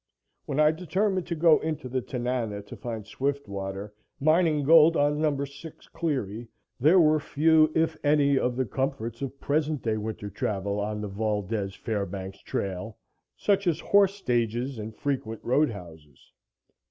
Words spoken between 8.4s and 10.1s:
the comforts of present day